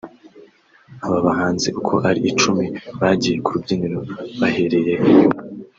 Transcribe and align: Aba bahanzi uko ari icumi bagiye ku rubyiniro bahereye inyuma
Aba 1.05 1.19
bahanzi 1.27 1.67
uko 1.79 1.93
ari 2.09 2.21
icumi 2.31 2.65
bagiye 2.99 3.37
ku 3.43 3.49
rubyiniro 3.55 3.99
bahereye 4.39 4.93
inyuma 5.09 5.35